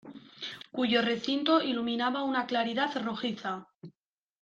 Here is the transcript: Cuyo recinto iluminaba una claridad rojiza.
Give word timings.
Cuyo 0.71 1.03
recinto 1.03 1.61
iluminaba 1.61 2.23
una 2.23 2.47
claridad 2.47 2.89
rojiza. 3.03 3.67